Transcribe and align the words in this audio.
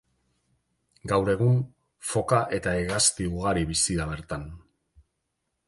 Gaur 1.11 1.29
egun, 1.33 1.59
foka 2.13 2.39
eta 2.59 2.75
hegazti 2.79 3.29
ugari 3.35 3.69
bizi 3.73 4.01
da 4.01 4.09
bertan. 4.15 4.49